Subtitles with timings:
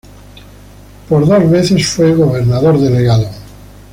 [1.07, 3.29] Por dos veces fue gobernador delegado.